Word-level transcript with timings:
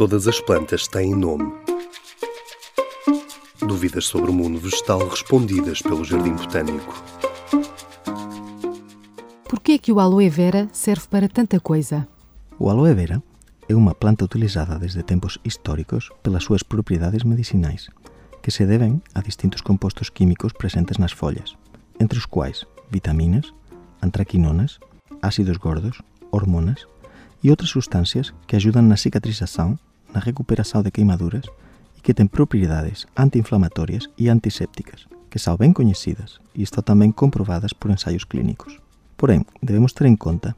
Todas 0.00 0.26
as 0.26 0.40
plantas 0.40 0.88
têm 0.88 1.14
nome. 1.14 1.52
Dúvidas 3.60 4.06
sobre 4.06 4.30
o 4.30 4.32
mundo 4.32 4.58
vegetal 4.58 5.06
respondidas 5.06 5.82
pelo 5.82 6.02
Jardim 6.06 6.32
Botânico. 6.32 7.04
Por 9.46 9.60
que 9.60 9.72
é 9.72 9.78
que 9.78 9.92
o 9.92 10.00
aloe 10.00 10.30
vera 10.30 10.70
serve 10.72 11.06
para 11.06 11.28
tanta 11.28 11.60
coisa? 11.60 12.08
O 12.58 12.70
aloe 12.70 12.94
vera 12.94 13.22
é 13.68 13.74
uma 13.74 13.94
planta 13.94 14.24
utilizada 14.24 14.78
desde 14.78 15.02
tempos 15.02 15.38
históricos 15.44 16.08
pelas 16.22 16.44
suas 16.44 16.62
propriedades 16.62 17.22
medicinais, 17.22 17.90
que 18.42 18.50
se 18.50 18.64
devem 18.64 19.02
a 19.14 19.20
distintos 19.20 19.60
compostos 19.60 20.08
químicos 20.08 20.54
presentes 20.54 20.96
nas 20.96 21.12
folhas, 21.12 21.54
entre 22.00 22.18
os 22.18 22.24
quais 22.24 22.64
vitaminas, 22.90 23.52
antraquinonas, 24.02 24.80
ácidos 25.20 25.58
gordos, 25.58 26.00
hormonas 26.30 26.86
e 27.42 27.50
outras 27.50 27.68
substâncias 27.68 28.32
que 28.46 28.56
ajudam 28.56 28.80
na 28.80 28.96
cicatrização, 28.96 29.78
na 30.12 30.20
recuperação 30.20 30.82
de 30.82 30.90
queimaduras 30.90 31.44
e 31.96 32.00
que 32.00 32.14
têm 32.14 32.26
propriedades 32.26 33.06
anti-inflamatórias 33.16 34.08
e 34.16 34.28
antissépticas, 34.28 35.06
que 35.28 35.38
são 35.38 35.56
bem 35.56 35.72
conhecidas 35.72 36.40
e 36.54 36.62
estão 36.62 36.82
também 36.82 37.12
comprovadas 37.12 37.72
por 37.72 37.90
ensaios 37.90 38.24
clínicos. 38.24 38.78
Porém, 39.16 39.44
devemos 39.62 39.92
ter 39.92 40.06
em 40.06 40.16
conta 40.16 40.56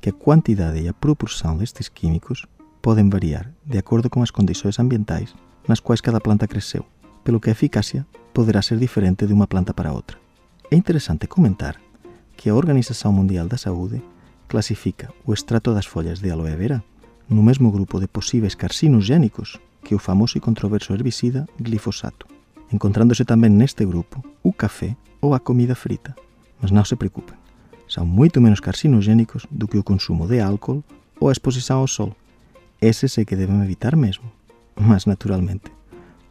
que 0.00 0.10
a 0.10 0.12
quantidade 0.12 0.80
e 0.80 0.88
a 0.88 0.92
proporção 0.94 1.56
destes 1.56 1.88
químicos 1.88 2.46
podem 2.80 3.08
variar 3.08 3.50
de 3.64 3.78
acordo 3.78 4.10
com 4.10 4.22
as 4.22 4.30
condições 4.30 4.78
ambientais 4.78 5.34
nas 5.66 5.80
quais 5.80 6.00
cada 6.00 6.20
planta 6.20 6.46
cresceu, 6.46 6.84
pelo 7.24 7.40
que 7.40 7.48
a 7.48 7.52
eficácia 7.52 8.06
poderá 8.32 8.60
ser 8.60 8.78
diferente 8.78 9.26
de 9.26 9.32
uma 9.32 9.46
planta 9.46 9.72
para 9.72 9.92
outra. 9.92 10.18
É 10.70 10.76
interessante 10.76 11.26
comentar 11.26 11.80
que 12.36 12.50
a 12.50 12.54
Organização 12.54 13.12
Mundial 13.12 13.48
da 13.48 13.56
Saúde 13.56 14.02
clasifica 14.48 15.10
o 15.24 15.32
extrato 15.32 15.72
das 15.72 15.86
folhas 15.86 16.20
de 16.20 16.30
aloe 16.30 16.54
vera 16.56 16.84
no 17.28 17.42
mesmo 17.42 17.70
grupo 17.70 18.00
de 18.00 18.06
possíveis 18.06 18.54
carcinogénicos 18.54 19.58
que 19.82 19.94
o 19.94 19.98
famoso 19.98 20.38
e 20.38 20.40
controverso 20.40 20.92
herbicida 20.92 21.46
glifosato, 21.60 22.26
encontrándose 22.72 23.24
também 23.24 23.50
neste 23.50 23.84
grupo 23.84 24.24
o 24.42 24.52
café 24.52 24.96
ou 25.20 25.34
a 25.34 25.40
comida 25.40 25.74
frita. 25.74 26.14
Mas 26.60 26.70
não 26.70 26.84
se 26.84 26.96
preocupem, 26.96 27.36
são 27.88 28.06
muito 28.06 28.40
menos 28.40 28.60
carcinogénicos 28.60 29.46
do 29.50 29.68
que 29.68 29.78
o 29.78 29.84
consumo 29.84 30.26
de 30.26 30.40
álcool 30.40 30.82
ou 31.20 31.28
a 31.28 31.32
exposição 31.32 31.80
ao 31.80 31.86
sol. 31.86 32.14
Esses 32.80 33.18
é 33.18 33.24
que 33.24 33.36
devem 33.36 33.62
evitar 33.62 33.96
mesmo. 33.96 34.30
Mas, 34.76 35.06
naturalmente, 35.06 35.70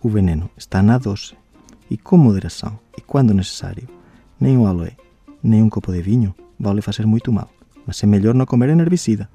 o 0.01 0.09
veneno 0.09 0.49
está 0.57 0.83
na 0.83 0.97
dose 0.97 1.33
e 1.89 1.97
com 1.97 2.17
moderação 2.17 2.77
e 2.97 3.01
quando 3.01 3.33
necessário. 3.33 3.87
Nem 4.39 4.57
o 4.57 4.67
aloe, 4.67 4.91
nem 5.41 5.63
um 5.63 5.69
copo 5.69 5.91
de 5.93 6.01
vinho 6.01 6.35
vão 6.59 6.73
lhe 6.73 6.81
fazer 6.81 7.05
muito 7.05 7.31
mal 7.31 7.49
mas 7.85 8.01
é 8.03 8.07
melhor 8.07 8.33
não 8.33 8.45
comer 8.45 8.69
herbicida. 8.69 9.29